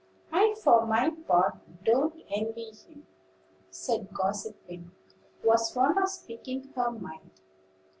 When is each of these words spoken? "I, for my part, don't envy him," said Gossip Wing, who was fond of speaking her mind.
"I, 0.31 0.55
for 0.59 0.87
my 0.87 1.11
part, 1.11 1.59
don't 1.85 2.23
envy 2.35 2.71
him," 2.71 3.05
said 3.69 4.11
Gossip 4.11 4.57
Wing, 4.67 4.89
who 5.43 5.49
was 5.49 5.69
fond 5.71 5.99
of 5.99 6.09
speaking 6.09 6.73
her 6.75 6.89
mind. 6.89 7.29